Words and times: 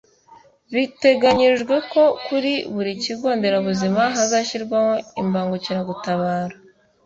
biteganyijwe 0.73 1.75
ko 1.91 2.03
kuri 2.25 2.53
buri 2.73 2.91
kigo 3.03 3.27
nderabuzima 3.37 4.03
hazashyirwaho 4.15 4.91
imbangukiragutabara 5.21 6.55